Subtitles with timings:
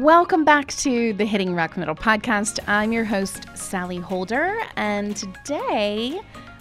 [0.00, 2.58] Welcome back to the Hitting Rock Metal podcast.
[2.66, 6.18] I'm your host, Sally Holder, and today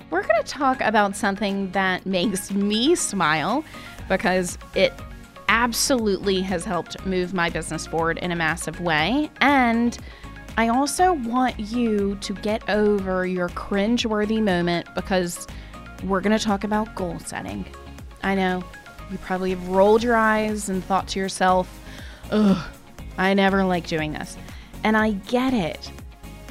[0.10, 3.64] we're going to talk about something that makes me smile
[4.10, 4.92] because it
[5.48, 9.32] absolutely has helped move my business forward in a massive way.
[9.40, 9.98] And
[10.58, 15.48] I also want you to get over your cringeworthy moment because
[16.04, 17.66] we're going to talk about goal setting.
[18.22, 18.66] I know
[19.10, 21.74] you probably have rolled your eyes and thought to yourself,
[22.32, 22.62] ugh,
[23.20, 24.38] I never like doing this.
[24.84, 25.92] And I get it.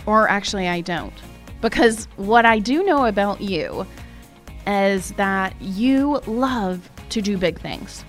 [0.07, 1.15] Or actually, I don't.
[1.61, 3.87] Because what I do know about you
[4.67, 8.05] is that you love to do big things.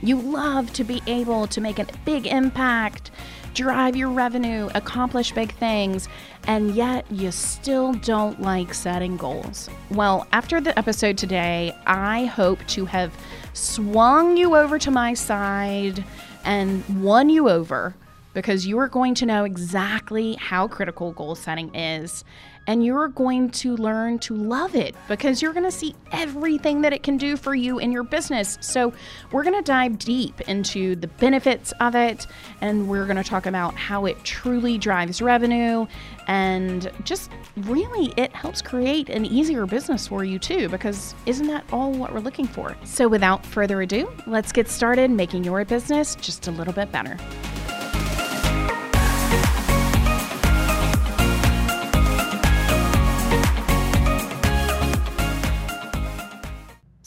[0.00, 3.10] You love to be able to make a big impact,
[3.52, 6.08] drive your revenue, accomplish big things,
[6.46, 9.68] and yet you still don't like setting goals.
[9.90, 13.12] Well, after the episode today, I hope to have
[13.54, 16.04] swung you over to my side
[16.44, 17.94] and won you over
[18.34, 22.24] because you are going to know exactly how critical goal setting is
[22.66, 26.92] and you're going to learn to love it because you're going to see everything that
[26.92, 28.58] it can do for you in your business.
[28.60, 28.92] So,
[29.32, 32.26] we're going to dive deep into the benefits of it
[32.60, 35.86] and we're going to talk about how it truly drives revenue
[36.26, 41.64] and just really it helps create an easier business for you too because isn't that
[41.72, 42.76] all what we're looking for?
[42.84, 47.18] So, without further ado, let's get started making your business just a little bit better.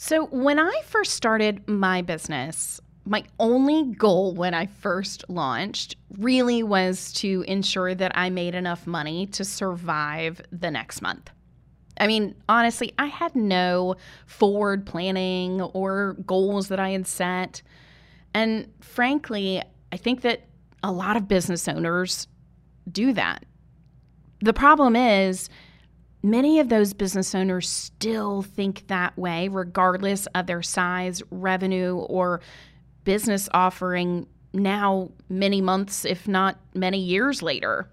[0.08, 6.62] So, when I first started my business, my only goal when I first launched really
[6.62, 11.30] was to ensure that I made enough money to survive the next month.
[12.00, 17.60] I mean, honestly, I had no forward planning or goals that I had set.
[18.32, 19.62] And frankly,
[19.92, 20.48] I think that
[20.82, 22.28] a lot of business owners
[22.90, 23.44] do that.
[24.40, 25.50] The problem is,
[26.22, 32.40] Many of those business owners still think that way, regardless of their size, revenue, or
[33.04, 37.88] business offering now, many months, if not many years later.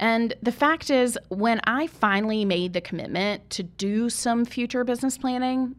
[0.00, 5.16] And the fact is, when I finally made the commitment to do some future business
[5.16, 5.76] planning,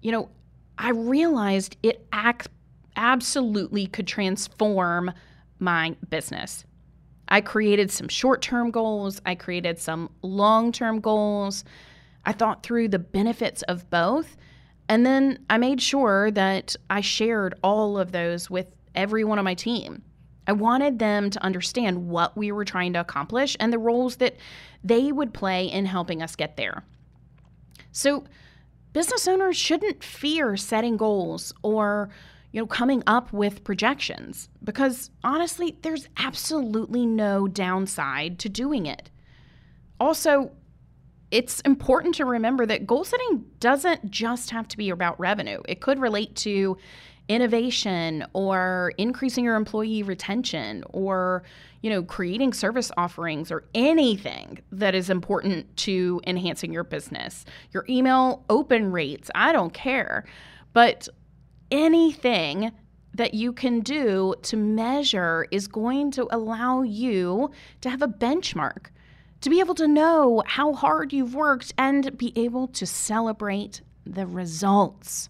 [0.00, 0.28] you know,
[0.76, 2.48] I realized it ac-
[2.96, 5.12] absolutely could transform
[5.60, 6.64] my business.
[7.28, 11.64] I created some short term goals, I created some long term goals.
[12.24, 14.36] I thought through the benefits of both.
[14.88, 19.54] And then I made sure that I shared all of those with everyone on my
[19.54, 20.02] team.
[20.46, 24.36] I wanted them to understand what we were trying to accomplish and the roles that
[24.82, 26.84] they would play in helping us get there.
[27.92, 28.24] So,
[28.92, 32.10] business owners shouldn't fear setting goals or
[32.52, 39.10] you know, coming up with projections because honestly, there's absolutely no downside to doing it.
[39.98, 40.52] Also,
[41.30, 45.62] it's important to remember that goal setting doesn't just have to be about revenue.
[45.66, 46.76] It could relate to
[47.28, 51.42] innovation or increasing your employee retention or
[51.80, 57.86] you know creating service offerings or anything that is important to enhancing your business your
[57.88, 60.24] email open rates i don't care
[60.72, 61.08] but
[61.72, 62.70] anything
[63.14, 67.50] that you can do to measure is going to allow you
[67.80, 68.86] to have a benchmark,
[69.40, 74.26] to be able to know how hard you've worked and be able to celebrate the
[74.26, 75.28] results.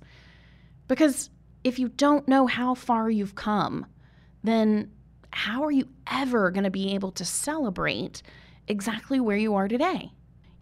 [0.86, 1.30] Because
[1.64, 3.86] if you don't know how far you've come,
[4.44, 4.90] then
[5.30, 8.22] how are you ever going to be able to celebrate
[8.68, 10.12] exactly where you are today?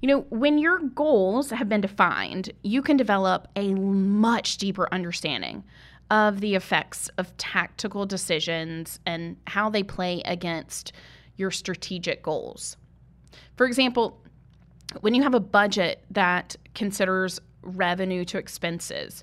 [0.00, 5.62] You know, when your goals have been defined, you can develop a much deeper understanding
[6.10, 10.92] of the effects of tactical decisions and how they play against
[11.36, 12.76] your strategic goals.
[13.56, 14.22] For example,
[15.02, 19.22] when you have a budget that considers revenue to expenses,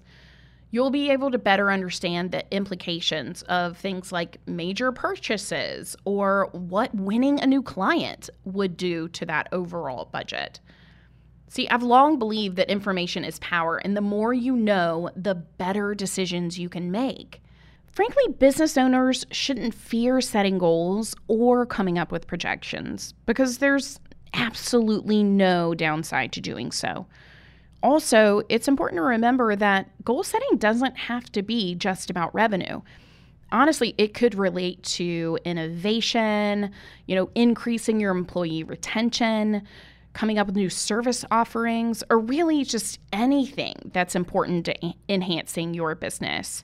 [0.71, 6.93] you'll be able to better understand the implications of things like major purchases or what
[6.93, 10.59] winning a new client would do to that overall budget.
[11.49, 15.95] See, I've long believed that information is power, and the more you know, the better
[15.95, 17.41] decisions you can make.
[17.91, 23.99] Frankly, business owners shouldn't fear setting goals or coming up with projections because there's
[24.33, 27.07] absolutely no downside to doing so.
[27.81, 32.81] Also, it's important to remember that goal setting doesn't have to be just about revenue.
[33.51, 36.71] Honestly, it could relate to innovation,
[37.05, 39.65] you know, increasing your employee retention,
[40.17, 45.93] coming up with new service offerings, or really just anything that's important to enhancing your
[45.93, 46.63] business.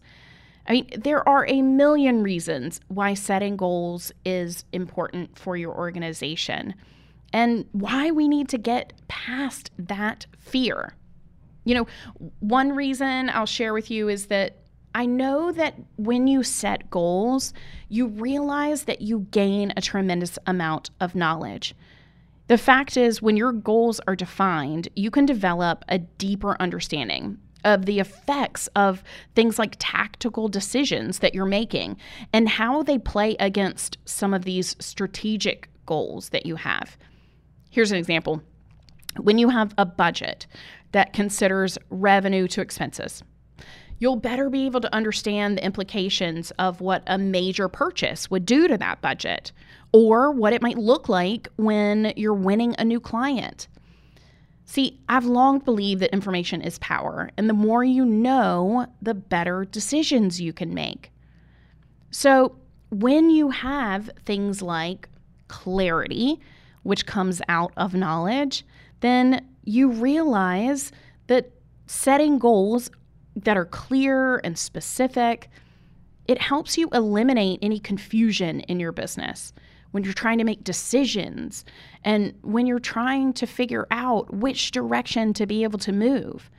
[0.67, 6.73] I mean, there are a million reasons why setting goals is important for your organization
[7.31, 10.95] and why we need to get past that fear.
[11.63, 11.87] You know,
[12.39, 14.57] one reason I'll share with you is that
[14.95, 17.53] I know that when you set goals,
[17.87, 21.75] you realize that you gain a tremendous amount of knowledge.
[22.47, 27.85] The fact is, when your goals are defined, you can develop a deeper understanding of
[27.85, 29.03] the effects of
[29.35, 31.97] things like tactical decisions that you're making
[32.33, 36.97] and how they play against some of these strategic goals that you have.
[37.69, 38.41] Here's an example
[39.21, 40.47] when you have a budget
[40.91, 43.23] that considers revenue to expenses,
[43.99, 48.67] you'll better be able to understand the implications of what a major purchase would do
[48.67, 49.51] to that budget
[49.93, 53.67] or what it might look like when you're winning a new client.
[54.65, 59.65] See, I've long believed that information is power, and the more you know, the better
[59.65, 61.11] decisions you can make.
[62.09, 62.55] So,
[62.89, 65.09] when you have things like
[65.47, 66.39] clarity,
[66.83, 68.65] which comes out of knowledge,
[69.01, 70.91] then you realize
[71.27, 71.51] that
[71.87, 72.89] setting goals
[73.35, 75.49] that are clear and specific,
[76.27, 79.53] it helps you eliminate any confusion in your business
[79.93, 81.63] when you're trying to make decisions,
[82.03, 86.49] and when you're trying to figure out which direction to be able to move.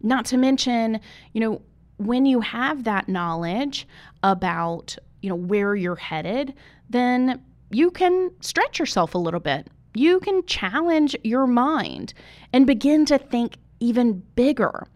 [0.00, 0.98] Not to mention,
[1.34, 1.60] you know,
[1.98, 3.86] when you have that knowledge
[4.22, 6.54] about, you know, where you're headed,
[6.88, 9.68] then you can stretch yourself a little bit.
[9.94, 12.14] You can challenge your mind
[12.54, 14.86] and begin to think even bigger.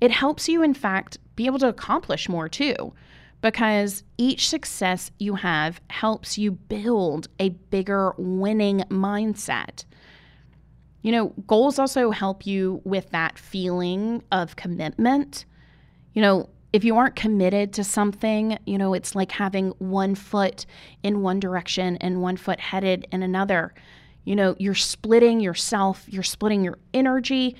[0.00, 2.94] It helps you, in fact, be able to accomplish more too
[3.40, 9.84] because each success you have helps you build a bigger winning mindset.
[11.02, 15.44] You know, goals also help you with that feeling of commitment.
[16.14, 20.66] You know, if you aren't committed to something, you know, it's like having one foot
[21.02, 23.72] in one direction and one foot headed in another.
[24.24, 27.56] You know, you're splitting yourself, you're splitting your energy,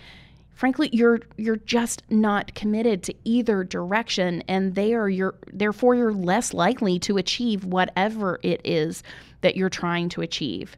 [0.56, 6.12] frankly you're you're just not committed to either direction and they are your therefore you're
[6.12, 9.04] less likely to achieve whatever it is
[9.42, 10.76] that you're trying to achieve.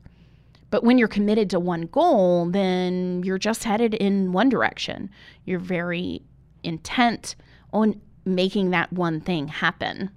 [0.70, 5.08] But when you're committed to one goal then you're just headed in one direction.
[5.46, 6.22] You're very
[6.62, 7.36] intent
[7.72, 10.10] on making that one thing happen.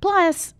[0.00, 0.54] Plus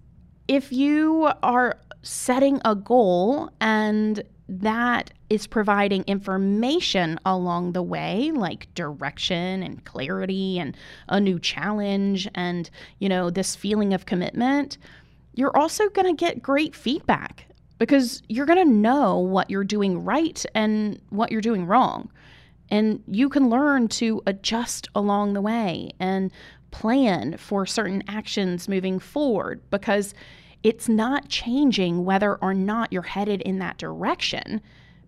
[0.46, 8.72] if you are setting a goal and that is providing information along the way, like
[8.74, 10.76] direction and clarity and
[11.08, 14.78] a new challenge and, you know, this feeling of commitment,
[15.34, 17.46] you're also going to get great feedback
[17.78, 22.10] because you're going to know what you're doing right and what you're doing wrong.
[22.70, 26.30] And you can learn to adjust along the way and
[26.70, 30.12] plan for certain actions moving forward because
[30.62, 34.60] it's not changing whether or not you're headed in that direction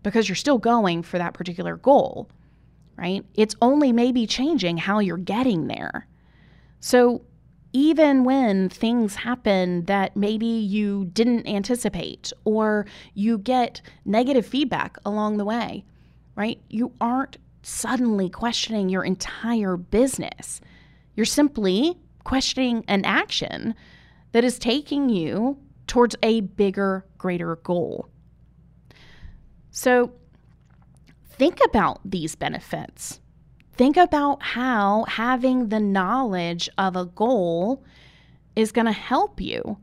[0.02, 2.29] because you're still going for that particular goal,
[2.97, 3.25] right?
[3.35, 6.06] It's only maybe changing how you're getting there.
[6.81, 7.23] So,
[7.73, 15.37] even when things happen that maybe you didn't anticipate or you get negative feedback along
[15.37, 15.85] the way,
[16.35, 16.61] right?
[16.69, 20.61] You aren't suddenly questioning your entire business.
[21.14, 23.75] You're simply questioning an action
[24.33, 28.09] that is taking you towards a bigger, greater goal.
[29.71, 30.12] So
[31.33, 33.21] think about these benefits.
[33.75, 37.83] Think about how having the knowledge of a goal
[38.57, 39.79] is going to help you.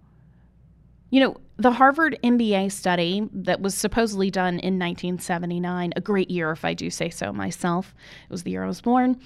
[1.10, 6.52] You know, the Harvard MBA study that was supposedly done in 1979, a great year
[6.52, 9.20] if I do say so myself, it was the year I was born,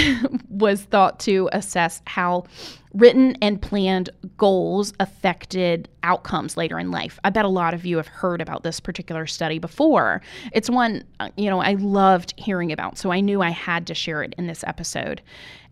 [0.48, 2.44] was thought to assess how
[2.92, 7.20] written and planned goals affected outcomes later in life.
[7.22, 10.22] I bet a lot of you have heard about this particular study before.
[10.52, 13.94] It's one, uh, you know, I loved hearing about, so I knew I had to
[13.94, 15.22] share it in this episode.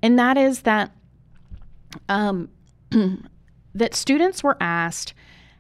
[0.01, 0.93] And that is that
[2.09, 2.51] um,
[3.75, 5.15] that students were asked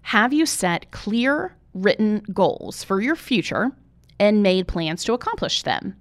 [0.04, 3.72] have you set clear written goals for your future
[4.20, 5.96] and made plans to accomplish them?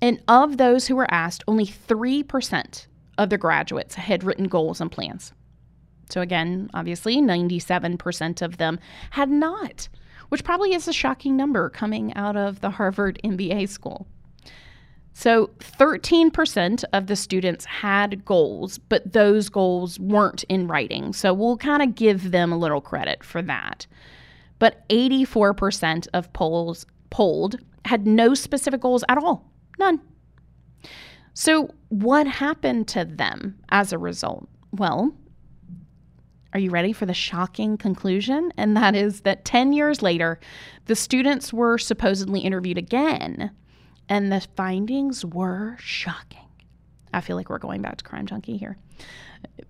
[0.00, 2.86] And of those who were asked, only 3%
[3.18, 5.32] of the graduates had written goals and plans.
[6.10, 8.78] So, again, obviously, 97% of them
[9.10, 9.88] had not,
[10.28, 14.06] which probably is a shocking number coming out of the Harvard MBA school.
[15.16, 21.12] So 13% of the students had goals, but those goals weren't in writing.
[21.12, 23.86] So we'll kind of give them a little credit for that.
[24.58, 29.50] But 84% of polls polled had no specific goals at all.
[29.78, 30.00] None.
[31.32, 34.48] So what happened to them as a result?
[34.72, 35.14] Well,
[36.52, 38.52] are you ready for the shocking conclusion?
[38.56, 40.40] And that is that 10 years later,
[40.86, 43.50] the students were supposedly interviewed again,
[44.08, 46.40] and the findings were shocking.
[47.12, 48.76] I feel like we're going back to Crime Junkie here.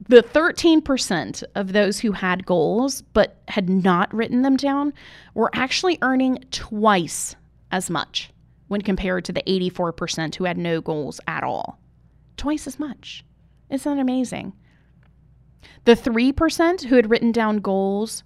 [0.08, 4.92] The 13% of those who had goals but had not written them down
[5.34, 7.36] were actually earning twice
[7.70, 8.30] as much
[8.68, 11.78] when compared to the 84% who had no goals at all.
[12.36, 13.24] Twice as much.
[13.70, 14.52] Isn't that amazing?
[15.84, 18.22] The 3% who had written down goals,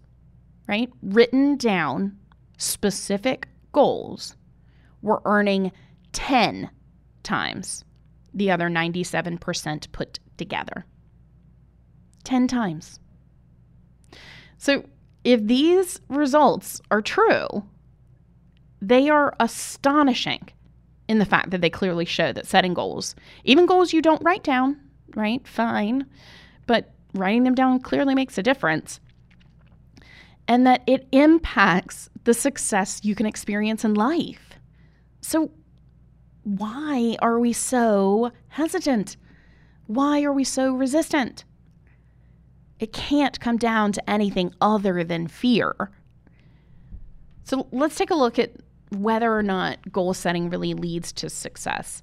[0.68, 0.90] right?
[1.02, 2.16] Written down
[2.56, 4.36] specific goals
[5.02, 5.72] were earning
[6.18, 6.68] 10
[7.22, 7.84] times
[8.34, 10.84] the other 97% put together.
[12.24, 12.98] 10 times.
[14.56, 14.84] So,
[15.22, 17.46] if these results are true,
[18.82, 20.48] they are astonishing
[21.06, 24.42] in the fact that they clearly show that setting goals, even goals you don't write
[24.42, 24.76] down,
[25.14, 25.46] right?
[25.46, 26.04] Fine.
[26.66, 28.98] But writing them down clearly makes a difference.
[30.48, 34.48] And that it impacts the success you can experience in life.
[35.20, 35.52] So,
[36.56, 39.18] why are we so hesitant?
[39.86, 41.44] Why are we so resistant?
[42.78, 45.90] It can't come down to anything other than fear.
[47.44, 48.52] So let's take a look at
[48.96, 52.02] whether or not goal setting really leads to success.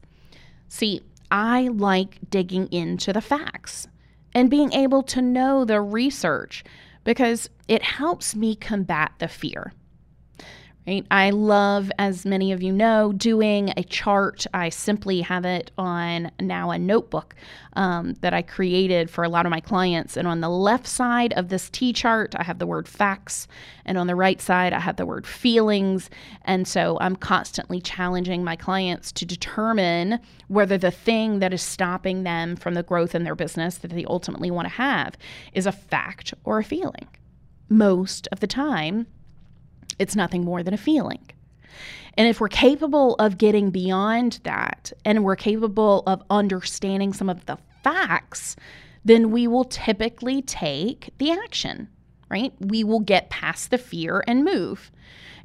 [0.67, 3.87] See, I like digging into the facts
[4.35, 6.63] and being able to know the research
[7.03, 9.73] because it helps me combat the fear.
[10.87, 11.03] Right?
[11.09, 14.45] I love, as many of you know, doing a chart.
[14.53, 17.33] I simply have it on now a notebook
[17.73, 20.15] um, that I created for a lot of my clients.
[20.15, 23.47] And on the left side of this T chart, I have the word facts.
[23.83, 26.11] And on the right side, I have the word feelings.
[26.43, 32.21] And so I'm constantly challenging my clients to determine whether the thing that is stopping
[32.21, 35.17] them from the growth in their business that they ultimately want to have
[35.51, 37.07] is a fact or a feeling.
[37.69, 39.07] Most of the time,
[39.99, 41.19] it's nothing more than a feeling.
[42.17, 47.45] And if we're capable of getting beyond that and we're capable of understanding some of
[47.45, 48.55] the facts,
[49.03, 51.89] then we will typically take the action,
[52.29, 52.53] right?
[52.59, 54.91] We will get past the fear and move.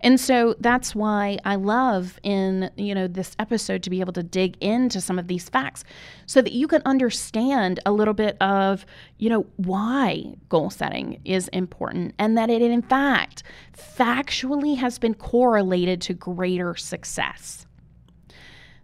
[0.03, 4.23] And so that's why I love in, you know, this episode to be able to
[4.23, 5.85] dig into some of these facts
[6.27, 8.87] so that you can understand a little bit of,
[9.19, 13.43] you know, why goal setting is important and that it in fact
[13.77, 17.67] factually has been correlated to greater success.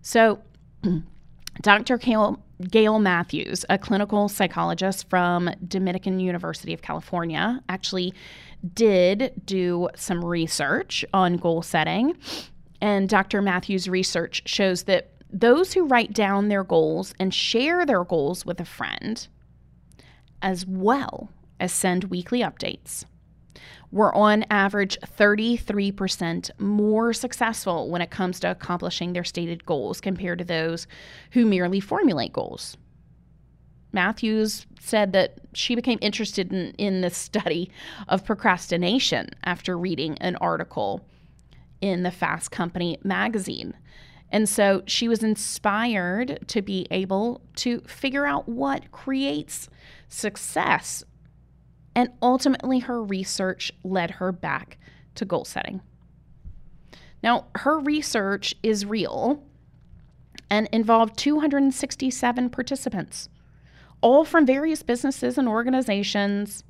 [0.02, 0.40] So
[1.62, 1.98] Dr.
[1.98, 2.38] Gail,
[2.70, 8.14] Gail Matthews, a clinical psychologist from Dominican University of California, actually
[8.74, 12.16] did do some research on goal setting.
[12.80, 13.42] And Dr.
[13.42, 18.60] Matthews' research shows that those who write down their goals and share their goals with
[18.60, 19.26] a friend,
[20.42, 23.04] as well as send weekly updates,
[23.96, 30.38] were on average 33% more successful when it comes to accomplishing their stated goals compared
[30.38, 30.86] to those
[31.30, 32.76] who merely formulate goals.
[33.92, 37.70] Matthews said that she became interested in, in the study
[38.08, 41.00] of procrastination after reading an article
[41.80, 43.72] in the Fast Company magazine.
[44.30, 49.70] And so she was inspired to be able to figure out what creates
[50.08, 51.02] success.
[51.96, 54.78] And ultimately, her research led her back
[55.14, 55.80] to goal setting.
[57.22, 59.42] Now, her research is real
[60.50, 63.30] and involved 267 participants
[64.02, 66.64] all from various businesses and organizations,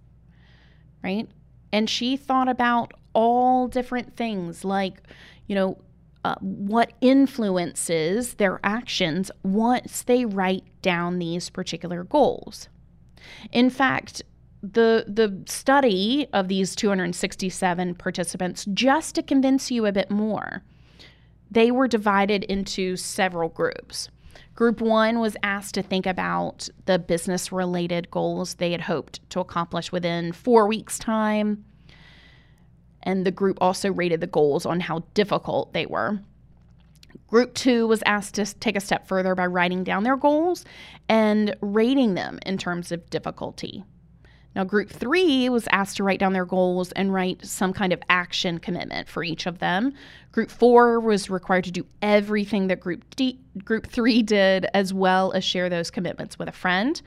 [1.02, 1.28] right?
[1.72, 5.02] And she thought about all different things like,
[5.48, 5.78] you know,
[6.24, 12.68] uh, what influences their actions once they write down these particular goals.
[13.50, 14.22] In fact,
[14.72, 20.62] the the study of these 267 participants just to convince you a bit more
[21.50, 24.08] they were divided into several groups
[24.56, 29.40] Group one was asked to think about the business related goals they had hoped to
[29.40, 31.62] accomplish within four weeks' time.
[33.02, 36.20] And the group also rated the goals on how difficult they were.
[37.28, 40.64] Group two was asked to take a step further by writing down their goals
[41.06, 43.84] and rating them in terms of difficulty.
[44.56, 48.02] Now, group three was asked to write down their goals and write some kind of
[48.08, 49.92] action commitment for each of them.
[50.32, 55.30] Group four was required to do everything that group D, group three did, as well
[55.32, 57.02] as share those commitments with a friend.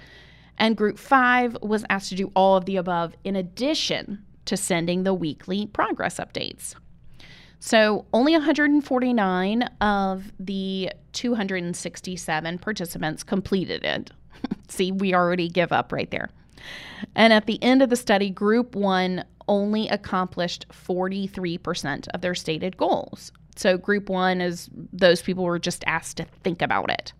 [0.59, 5.03] And group five was asked to do all of the above in addition to sending
[5.03, 6.75] the weekly progress updates.
[7.59, 14.11] So, only 149 of the 267 participants completed it.
[14.67, 16.29] See, we already give up right there.
[17.15, 22.77] And at the end of the study, group one only accomplished 43% of their stated
[22.77, 23.31] goals.
[23.55, 27.13] So, group one is those people were just asked to think about it.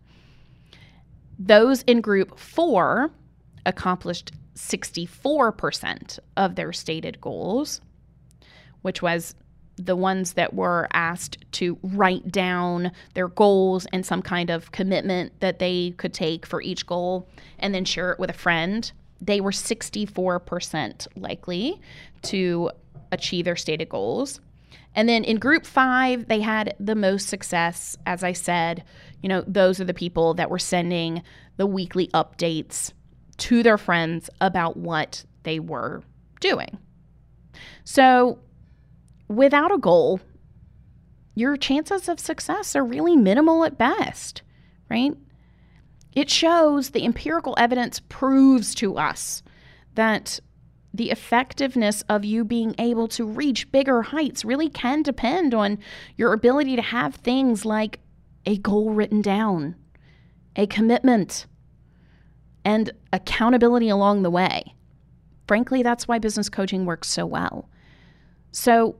[1.38, 3.12] Those in group four
[3.65, 7.81] accomplished 64% of their stated goals,
[8.81, 9.36] which was
[9.77, 15.39] the ones that were asked to write down their goals and some kind of commitment
[15.39, 17.29] that they could take for each goal
[17.60, 18.91] and then share it with a friend.
[19.21, 21.79] They were 64% likely
[22.23, 22.71] to
[23.11, 24.39] achieve their stated goals.
[24.95, 27.97] And then in group five, they had the most success.
[28.05, 28.83] As I said,
[29.21, 31.21] you know, those are the people that were sending
[31.57, 32.93] the weekly updates
[33.38, 36.03] to their friends about what they were
[36.39, 36.77] doing.
[37.83, 38.39] So,
[39.27, 40.19] without a goal,
[41.35, 44.41] your chances of success are really minimal at best,
[44.89, 45.13] right?
[46.13, 49.43] It shows the empirical evidence proves to us
[49.95, 50.39] that
[50.93, 55.77] the effectiveness of you being able to reach bigger heights really can depend on
[56.17, 57.99] your ability to have things like
[58.45, 59.75] a goal written down,
[60.55, 61.45] a commitment,
[62.65, 64.73] and accountability along the way.
[65.47, 67.69] Frankly, that's why business coaching works so well.
[68.51, 68.95] So,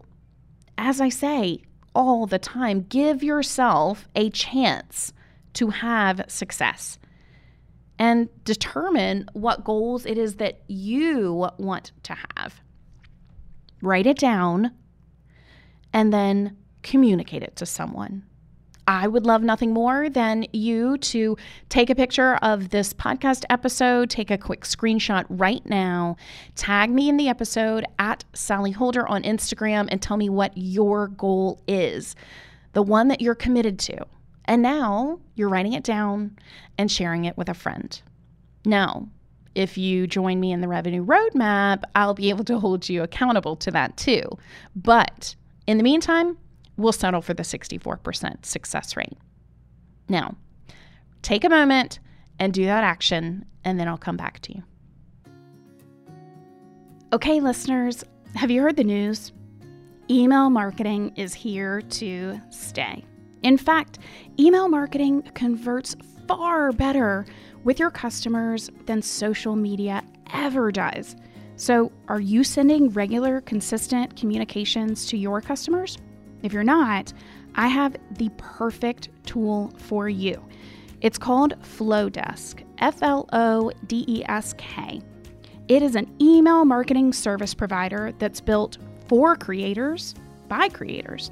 [0.78, 1.62] as I say
[1.96, 5.14] all the time, give yourself a chance
[5.60, 6.98] to have success
[7.98, 12.62] and determine what goals it is that you want to have.
[13.82, 14.72] Write it down
[15.92, 18.24] and then communicate it to someone.
[18.88, 21.36] I would love nothing more than you to
[21.68, 26.16] take a picture of this podcast episode, take a quick screenshot right now,
[26.56, 31.10] tag me in the episode at Sally Holder on Instagram, and tell me what your
[31.10, 32.16] goal is,
[32.72, 34.06] the one that you're committed to.
[34.50, 36.36] And now you're writing it down
[36.80, 38.02] and sharing it with a friend.
[38.66, 39.08] Now,
[39.54, 43.56] if you join me in the revenue roadmap, I'll be able to hold you accountable
[43.58, 44.24] to that too.
[44.76, 45.36] But
[45.68, 46.36] in the meantime,
[46.78, 49.20] we'll settle for the 64% success rate.
[50.10, 50.36] Now,
[51.22, 52.00] take a moment
[52.40, 54.64] and do that action, and then I'll come back to you.
[57.14, 59.32] Okay, listeners, have you heard the news?
[60.10, 63.06] Email marketing is here to stay.
[63.44, 64.00] In fact,
[64.40, 65.96] email marketing converts
[66.28, 67.26] far better
[67.64, 71.16] with your customers than social media ever does.
[71.56, 75.98] So, are you sending regular, consistent communications to your customers?
[76.42, 77.12] If you're not,
[77.56, 80.42] I have the perfect tool for you.
[81.02, 85.02] It's called Flodesk, F L O D E S K.
[85.68, 90.16] It is an email marketing service provider that's built for creators
[90.48, 91.32] by creators.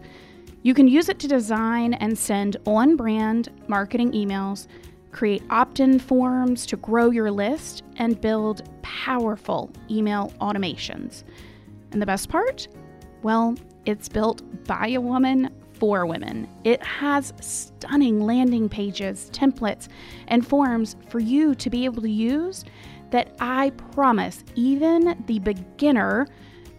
[0.67, 4.67] You can use it to design and send on brand marketing emails,
[5.13, 11.23] create opt in forms to grow your list, and build powerful email automations.
[11.93, 12.67] And the best part?
[13.23, 16.49] Well, it's built by a woman for women.
[16.65, 19.87] It has stunning landing pages, templates,
[20.27, 22.65] and forms for you to be able to use
[23.11, 26.27] that I promise even the beginner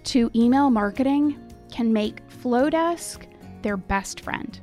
[0.04, 3.24] to email marketing can make Flodesk
[3.62, 4.60] their best friend.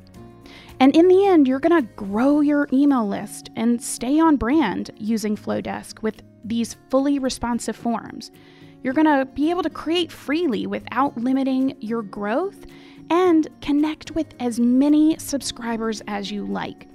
[0.79, 4.91] And in the end, you're going to grow your email list and stay on brand
[4.97, 8.31] using Flodesk with these fully responsive forms.
[8.83, 12.65] You're going to be able to create freely without limiting your growth
[13.09, 16.87] and connect with as many subscribers as you like.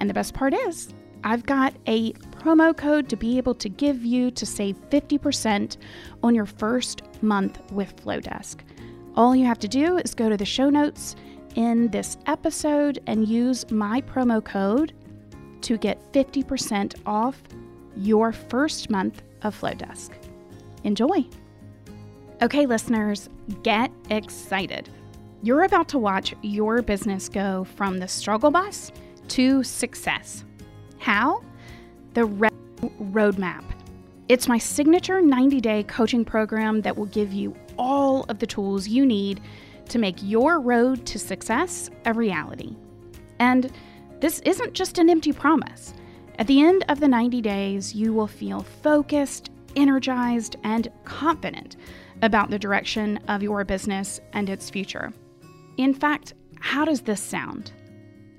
[0.00, 4.04] And the best part is, I've got a promo code to be able to give
[4.04, 5.76] you to save 50%
[6.22, 8.60] on your first month with Flodesk.
[9.14, 11.16] All you have to do is go to the show notes
[11.56, 14.92] in this episode and use my promo code
[15.62, 17.42] to get 50% off
[17.96, 20.10] your first month of Flodesk.
[20.84, 21.24] Enjoy.
[22.42, 23.28] Okay, listeners,
[23.62, 24.88] get excited.
[25.42, 28.92] You're about to watch your business go from the struggle bus
[29.28, 30.44] to success.
[30.98, 31.42] How?
[32.14, 32.22] The
[33.12, 33.64] Roadmap.
[34.28, 38.86] It's my signature 90 day coaching program that will give you all of the tools
[38.86, 39.40] you need
[39.90, 42.76] to make your road to success a reality.
[43.38, 43.72] And
[44.20, 45.94] this isn't just an empty promise.
[46.38, 51.76] At the end of the 90 days, you will feel focused, energized, and confident
[52.22, 55.12] about the direction of your business and its future.
[55.76, 57.72] In fact, how does this sound?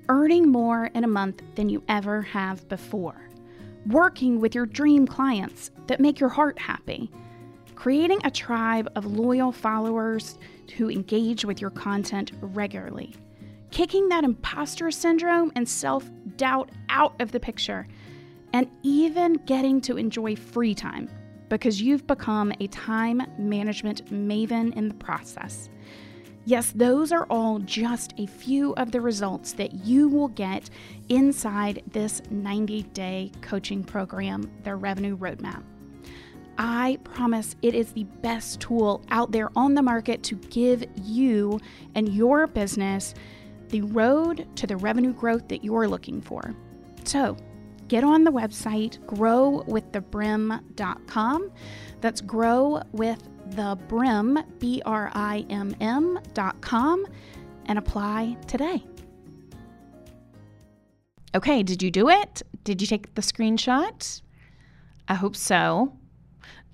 [0.08, 3.28] Earning more in a month than you ever have before,
[3.86, 7.10] working with your dream clients that make your heart happy,
[7.82, 10.38] creating a tribe of loyal followers
[10.76, 13.12] who engage with your content regularly,
[13.72, 17.88] kicking that imposter syndrome and self doubt out of the picture,
[18.52, 21.10] and even getting to enjoy free time
[21.48, 25.68] because you've become a time management maven in the process.
[26.44, 30.70] Yes, those are all just a few of the results that you will get
[31.08, 35.64] inside this 90 day coaching program, the Revenue Roadmap.
[36.58, 41.58] I promise it is the best tool out there on the market to give you
[41.94, 43.14] and your business
[43.68, 46.54] the road to the revenue growth that you're looking for.
[47.04, 47.36] So,
[47.88, 51.52] get on the website growwiththebrimm.com.
[52.00, 57.06] That's grow with the brim, B R I M M dot com,
[57.66, 58.84] and apply today.
[61.34, 62.42] Okay, did you do it?
[62.64, 64.20] Did you take the screenshot?
[65.08, 65.96] I hope so.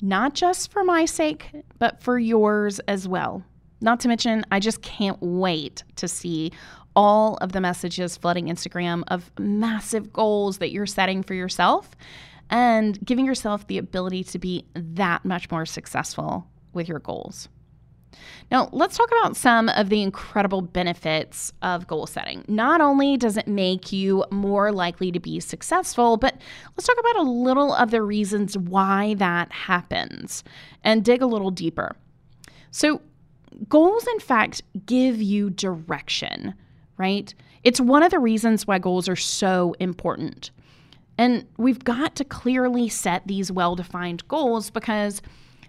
[0.01, 3.43] Not just for my sake, but for yours as well.
[3.81, 6.53] Not to mention, I just can't wait to see
[6.95, 11.91] all of the messages flooding Instagram of massive goals that you're setting for yourself
[12.51, 17.49] and giving yourself the ability to be that much more successful with your goals.
[18.51, 22.45] Now, let's talk about some of the incredible benefits of goal setting.
[22.49, 26.35] Not only does it make you more likely to be successful, but
[26.77, 30.45] let's talk about a little of the reasons why that happens
[30.83, 31.97] and dig a little deeper.
[32.71, 33.03] So,
[33.69, 36.55] goals, in fact, give you direction,
[36.97, 37.35] right?
[37.65, 40.51] It's one of the reasons why goals are so important.
[41.19, 45.21] And we've got to clearly set these well defined goals because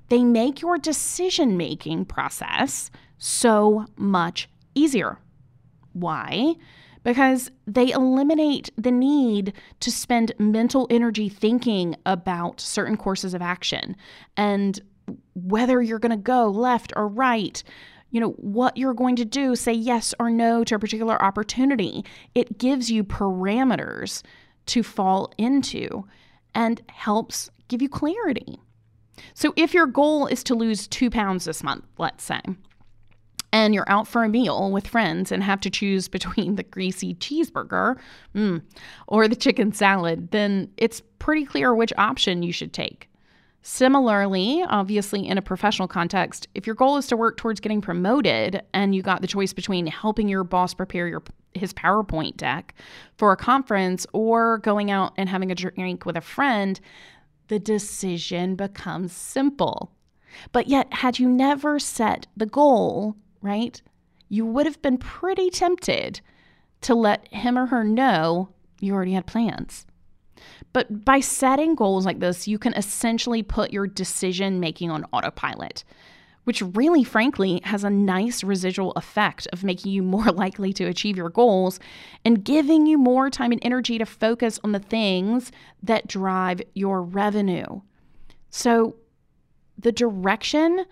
[0.09, 5.19] they make your decision making process so much easier.
[5.93, 6.55] Why?
[7.03, 13.95] Because they eliminate the need to spend mental energy thinking about certain courses of action
[14.35, 14.79] and
[15.33, 17.63] whether you're going to go left or right,
[18.11, 22.03] you know, what you're going to do, say yes or no to a particular opportunity.
[22.35, 24.23] It gives you parameters
[24.67, 26.05] to fall into
[26.53, 28.59] and helps give you clarity.
[29.33, 32.41] So if your goal is to lose two pounds this month, let's say,
[33.51, 37.15] and you're out for a meal with friends and have to choose between the greasy
[37.15, 37.97] cheeseburger
[38.35, 38.61] mm,
[39.07, 43.09] or the chicken salad, then it's pretty clear which option you should take.
[43.61, 48.61] Similarly, obviously, in a professional context, if your goal is to work towards getting promoted
[48.73, 51.23] and you got the choice between helping your boss prepare your
[51.55, 52.75] his PowerPoint deck
[53.17, 56.79] for a conference or going out and having a drink with a friend,
[57.49, 59.91] the decision becomes simple.
[60.51, 63.81] But yet, had you never set the goal, right,
[64.29, 66.21] you would have been pretty tempted
[66.81, 69.85] to let him or her know you already had plans.
[70.71, 75.83] But by setting goals like this, you can essentially put your decision making on autopilot
[76.49, 81.15] which really, frankly, has a nice residual effect of making you more likely to achieve
[81.15, 81.79] your goals
[82.25, 85.51] and giving you more time and energy to focus on the things
[85.83, 87.81] that drive your revenue.
[88.49, 88.95] So,
[89.77, 90.85] the direction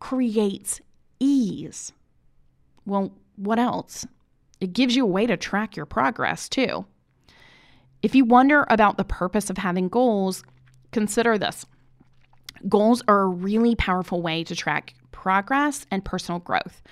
[0.00, 0.80] creates
[1.20, 1.92] ease.
[2.86, 4.04] Well, what else?
[4.60, 6.86] It gives you a way to track your progress too.
[8.02, 10.42] If you wonder about the purpose of having goals,
[10.90, 11.66] consider this.
[12.68, 16.82] Goals are a really powerful way to track progress and personal growth.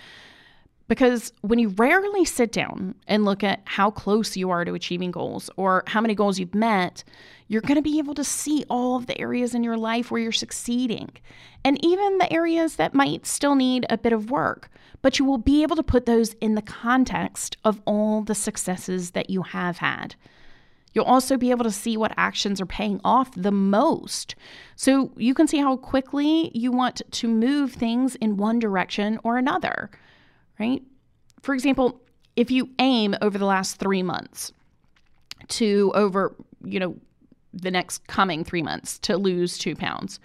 [0.87, 5.11] Because when you rarely sit down and look at how close you are to achieving
[5.11, 7.05] goals or how many goals you've met,
[7.49, 10.21] you're going to be able to see all of the areas in your life where
[10.21, 11.11] you're succeeding
[11.65, 14.71] and even the areas that might still need a bit of work.
[15.01, 19.13] But you will be able to put those in the context of all the successes
[19.13, 20.17] that you have had.
[20.95, 24.37] You'll also be able to see what actions are paying off the most.
[24.77, 29.37] So you can see how quickly you want to move things in one direction or
[29.37, 29.91] another,
[30.59, 30.83] right?
[31.43, 32.01] For example,
[32.37, 34.53] if you aim over the last three months
[35.49, 36.97] to over, you know,
[37.53, 40.21] the next coming three months to lose two pounds,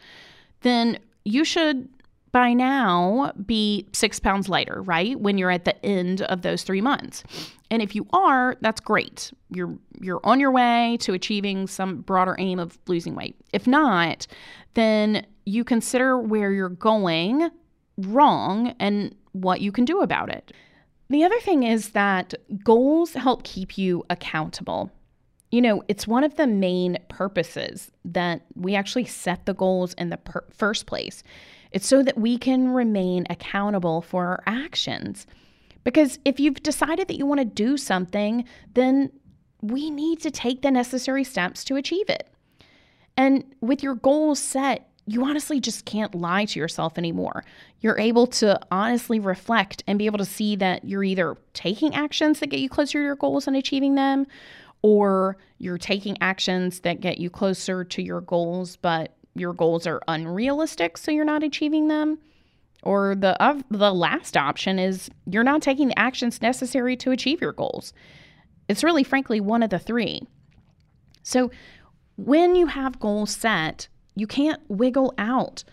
[0.61, 1.89] then you should
[2.31, 5.19] by now be six pounds lighter, right?
[5.19, 7.23] When you're at the end of those three months.
[7.71, 9.31] And if you are, that's great.
[9.49, 13.35] You're you're on your way to achieving some broader aim of losing weight.
[13.53, 14.27] If not,
[14.73, 17.49] then you consider where you're going
[17.97, 20.51] wrong and what you can do about it.
[21.09, 24.91] The other thing is that goals help keep you accountable.
[25.51, 30.09] You know, it's one of the main purposes that we actually set the goals in
[30.09, 31.23] the per- first place
[31.71, 35.27] it's so that we can remain accountable for our actions.
[35.83, 39.11] Because if you've decided that you want to do something, then
[39.61, 42.29] we need to take the necessary steps to achieve it.
[43.17, 47.43] And with your goals set, you honestly just can't lie to yourself anymore.
[47.79, 52.39] You're able to honestly reflect and be able to see that you're either taking actions
[52.39, 54.27] that get you closer to your goals and achieving them,
[54.81, 60.01] or you're taking actions that get you closer to your goals, but your goals are
[60.07, 62.19] unrealistic, so you're not achieving them.
[62.83, 67.41] Or the uh, the last option is you're not taking the actions necessary to achieve
[67.41, 67.93] your goals.
[68.69, 70.21] It's really frankly one of the three.
[71.23, 71.51] So
[72.15, 75.63] when you have goals set, you can't wiggle out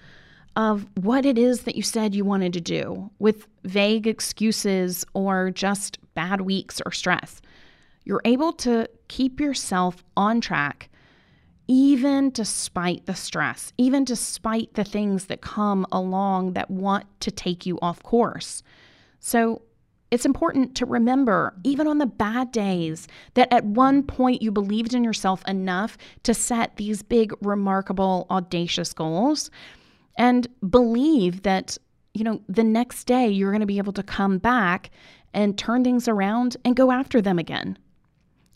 [0.56, 5.50] of what it is that you said you wanted to do with vague excuses or
[5.50, 7.42] just bad weeks or stress.
[8.04, 10.88] You're able to keep yourself on track
[11.68, 17.66] even despite the stress, even despite the things that come along that want to take
[17.66, 18.62] you off course.
[19.18, 19.62] So,
[20.10, 24.94] it's important to remember, even on the bad days, that at one point you believed
[24.94, 29.50] in yourself enough to set these big, remarkable, audacious goals
[30.16, 31.76] and believe that,
[32.14, 34.90] you know, the next day you're going to be able to come back
[35.34, 37.76] and turn things around and go after them again.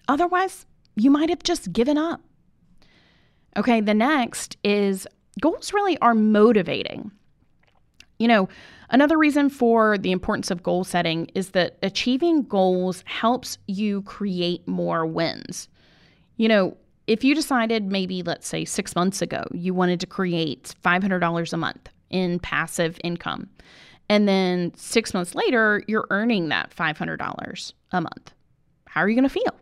[0.06, 2.22] Otherwise, you might have just given up.
[3.56, 5.06] Okay, the next is
[5.40, 7.10] goals really are motivating.
[8.18, 8.48] You know,
[8.90, 14.66] another reason for the importance of goal setting is that achieving goals helps you create
[14.68, 15.68] more wins.
[16.36, 20.74] You know, if you decided maybe, let's say, six months ago, you wanted to create
[20.84, 23.48] $500 a month in passive income,
[24.08, 28.32] and then six months later, you're earning that $500 a month,
[28.86, 29.59] how are you going to feel?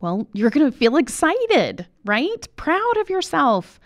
[0.00, 2.56] Well, you're going to feel excited, right?
[2.56, 3.80] Proud of yourself.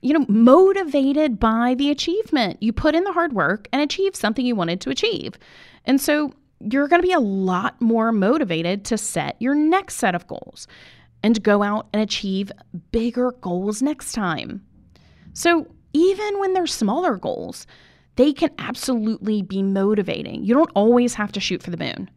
[0.00, 2.62] You know, motivated by the achievement.
[2.62, 5.34] You put in the hard work and achieve something you wanted to achieve.
[5.84, 10.14] And so you're going to be a lot more motivated to set your next set
[10.14, 10.66] of goals
[11.22, 12.52] and go out and achieve
[12.92, 14.64] bigger goals next time.
[15.32, 17.66] So even when they're smaller goals,
[18.16, 20.44] they can absolutely be motivating.
[20.44, 22.10] You don't always have to shoot for the moon.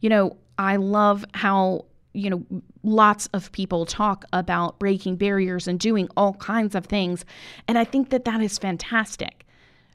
[0.00, 2.44] You know, I love how you know,
[2.82, 7.24] lots of people talk about breaking barriers and doing all kinds of things.
[7.66, 9.46] And I think that that is fantastic.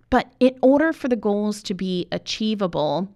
[0.09, 3.09] But in order for the goals to be achievable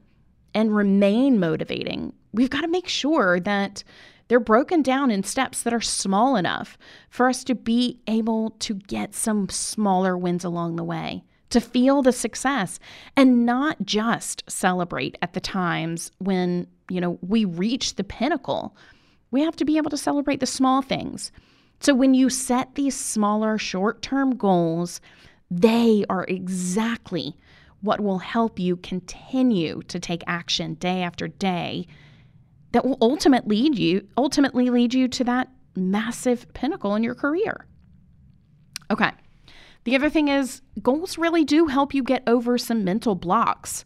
[0.53, 3.83] and remain motivating, we've got to make sure that
[4.27, 6.77] they're broken down in steps that are small enough
[7.09, 12.01] for us to be able to get some smaller wins along the way, to feel
[12.01, 12.79] the success
[13.15, 18.75] and not just celebrate at the times when, you know, we reach the pinnacle
[19.31, 21.31] we have to be able to celebrate the small things.
[21.79, 25.01] So when you set these smaller short term goals,
[25.51, 27.35] they are exactly
[27.81, 31.87] what will help you continue to take action day after day
[32.71, 37.67] that will ultimately lead you ultimately lead you to that massive pinnacle in your career.
[38.89, 39.11] Okay.
[39.83, 43.85] The other thing is goals really do help you get over some mental blocks.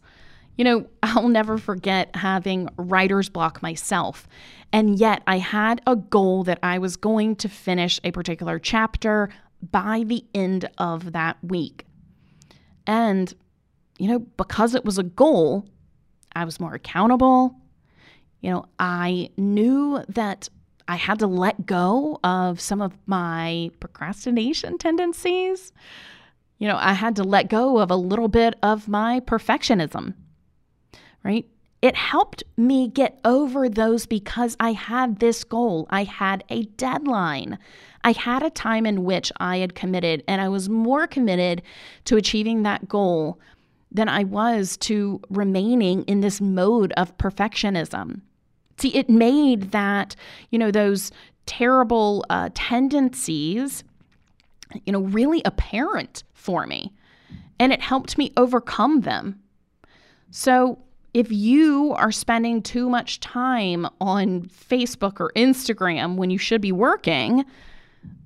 [0.56, 4.26] You know, I'll never forget having writer's block myself.
[4.72, 9.28] And yet I had a goal that I was going to finish a particular chapter
[9.70, 11.86] by the end of that week.
[12.86, 13.32] And,
[13.98, 15.66] you know, because it was a goal,
[16.34, 17.54] I was more accountable.
[18.40, 20.48] You know, I knew that
[20.88, 25.72] I had to let go of some of my procrastination tendencies.
[26.58, 30.14] You know, I had to let go of a little bit of my perfectionism
[31.22, 31.46] right?
[31.80, 35.88] It helped me get over those because I had this goal.
[35.90, 37.58] I had a deadline.
[38.04, 41.62] I had a time in which I had committed, and I was more committed
[42.04, 43.40] to achieving that goal
[43.90, 48.22] than I was to remaining in this mode of perfectionism.
[48.78, 50.16] See, it made that,
[50.50, 51.12] you know, those
[51.46, 53.84] terrible uh, tendencies,
[54.86, 56.92] you know, really apparent for me.
[57.58, 59.40] And it helped me overcome them.
[60.30, 60.78] So,
[61.14, 66.72] if you are spending too much time on Facebook or Instagram when you should be
[66.72, 67.44] working,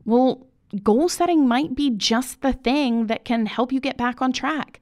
[0.05, 0.47] well,
[0.83, 4.81] goal setting might be just the thing that can help you get back on track.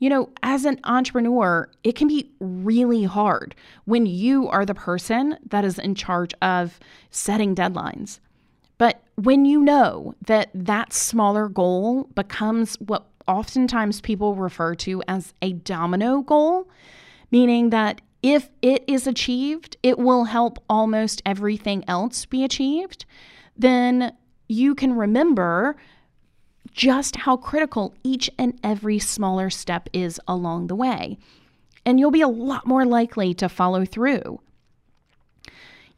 [0.00, 5.36] You know, as an entrepreneur, it can be really hard when you are the person
[5.48, 6.78] that is in charge of
[7.10, 8.20] setting deadlines.
[8.78, 15.34] But when you know that that smaller goal becomes what oftentimes people refer to as
[15.42, 16.68] a domino goal,
[17.30, 23.04] meaning that if it is achieved, it will help almost everything else be achieved,
[23.56, 24.12] then
[24.48, 25.76] you can remember
[26.72, 31.18] just how critical each and every smaller step is along the way.
[31.84, 34.40] And you'll be a lot more likely to follow through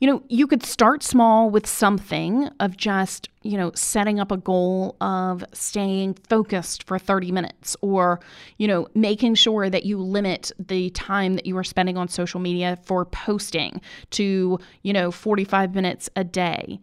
[0.00, 4.38] you know, you could start small with something of just, you know, setting up a
[4.38, 8.18] goal of staying focused for 30 minutes or,
[8.56, 12.40] you know, making sure that you limit the time that you are spending on social
[12.40, 16.80] media for posting to, you know, 45 minutes a day.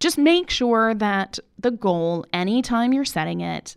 [0.00, 3.76] just make sure that the goal, anytime you're setting it,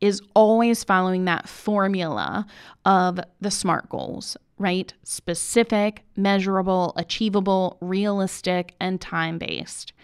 [0.00, 2.46] is always following that formula
[2.84, 4.92] of the SMART goals, right?
[5.04, 9.94] Specific, measurable, achievable, realistic, and time based,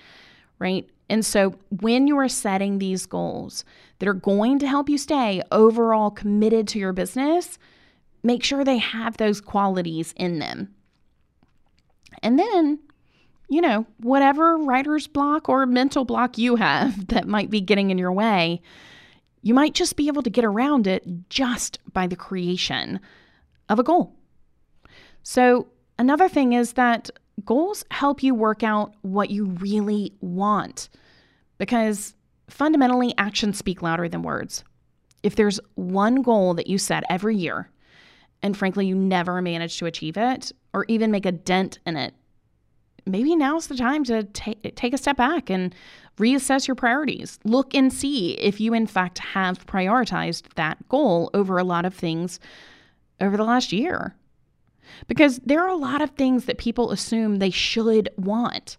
[0.58, 0.88] right?
[1.10, 3.66] And so when you are setting these goals
[3.98, 7.58] that are going to help you stay overall committed to your business,
[8.22, 10.74] make sure they have those qualities in them.
[12.22, 12.78] And then,
[13.50, 17.98] you know, whatever writer's block or mental block you have that might be getting in
[17.98, 18.62] your way,
[19.42, 23.00] you might just be able to get around it just by the creation
[23.68, 24.15] of a goal.
[25.28, 25.66] So,
[25.98, 27.10] another thing is that
[27.44, 30.88] goals help you work out what you really want
[31.58, 32.14] because
[32.48, 34.62] fundamentally, actions speak louder than words.
[35.24, 37.68] If there's one goal that you set every year,
[38.40, 42.14] and frankly, you never manage to achieve it or even make a dent in it,
[43.04, 45.74] maybe now's the time to take, take a step back and
[46.18, 47.40] reassess your priorities.
[47.42, 51.94] Look and see if you, in fact, have prioritized that goal over a lot of
[51.94, 52.38] things
[53.20, 54.14] over the last year.
[55.08, 58.76] Because there are a lot of things that people assume they should want.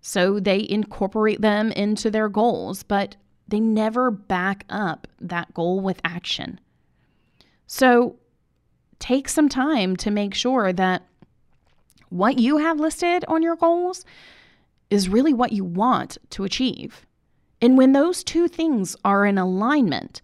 [0.00, 3.16] So they incorporate them into their goals, but
[3.48, 6.60] they never back up that goal with action.
[7.66, 8.16] So
[8.98, 11.06] take some time to make sure that
[12.08, 14.04] what you have listed on your goals
[14.90, 17.06] is really what you want to achieve.
[17.60, 20.22] And when those two things are in alignment,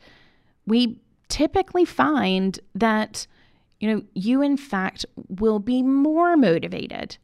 [0.67, 3.27] we typically find that
[3.81, 7.17] you know you in fact will be more motivated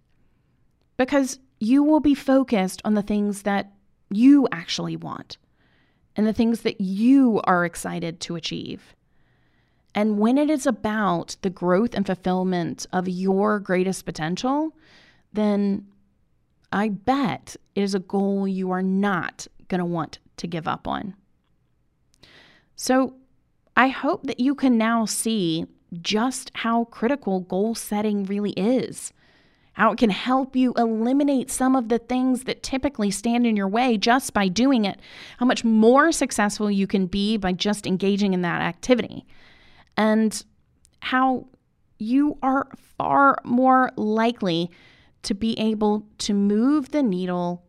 [0.97, 3.73] because you will be focused on the things that
[4.11, 5.39] you actually want
[6.17, 8.95] and the things that you are excited to achieve.
[9.95, 14.75] And when it is about the growth and fulfillment of your greatest potential,
[15.33, 15.87] then
[16.73, 20.89] I bet it is a goal you are not going to want to give up
[20.89, 21.15] on.
[22.75, 23.15] So
[23.77, 25.67] I hope that you can now see
[26.01, 29.13] just how critical goal setting really is,
[29.75, 33.69] how it can help you eliminate some of the things that typically stand in your
[33.69, 35.01] way just by doing it,
[35.39, 39.25] how much more successful you can be by just engaging in that activity,
[39.97, 40.45] and
[41.01, 41.47] how
[41.99, 44.71] you are far more likely
[45.23, 47.65] to be able to move the needle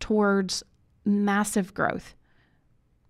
[0.00, 0.62] towards
[1.04, 2.14] massive growth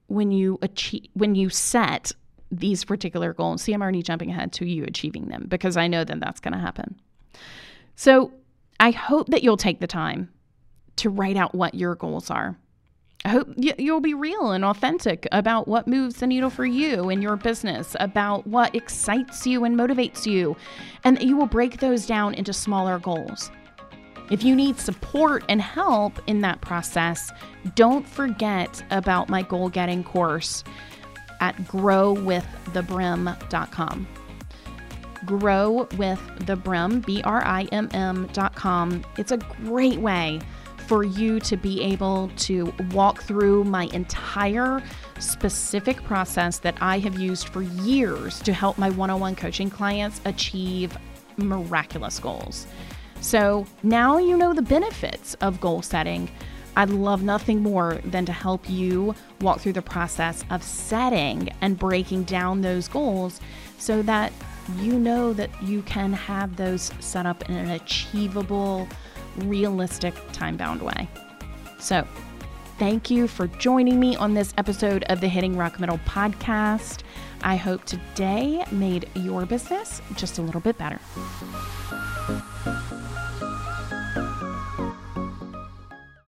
[0.07, 2.13] when you achieve when you set
[2.51, 3.63] these particular goals.
[3.63, 6.55] See, I'm already jumping ahead to you achieving them because I know that that's going
[6.55, 6.99] to happen.
[7.97, 8.33] So,
[8.81, 10.31] I hope that you'll take the time
[10.97, 12.57] to write out what your goals are.
[13.25, 17.21] I hope you'll be real and authentic about what moves the needle for you in
[17.21, 20.57] your business, about what excites you and motivates you,
[21.03, 23.51] and that you will break those down into smaller goals.
[24.31, 27.33] If you need support and help in that process,
[27.75, 30.63] don't forget about my goal getting course
[31.41, 34.09] at growwiththebrimm.com.
[35.27, 39.05] Grow with the Brimm, B R I M M.com.
[39.17, 40.39] It's a great way
[40.89, 44.83] for you to be able to walk through my entire
[45.19, 49.69] specific process that I have used for years to help my one on one coaching
[49.69, 50.97] clients achieve
[51.37, 52.67] miraculous goals.
[53.21, 56.31] So now you know the benefits of goal setting.
[56.77, 61.79] I'd love nothing more than to help you walk through the process of setting and
[61.79, 63.41] breaking down those goals
[63.79, 64.33] so that
[64.77, 68.87] you know that you can have those set up in an achievable,
[69.39, 71.09] realistic, time bound way.
[71.79, 72.07] So,
[72.79, 77.01] thank you for joining me on this episode of the Hitting Rock Middle podcast.
[77.43, 81.01] I hope today made your business just a little bit better.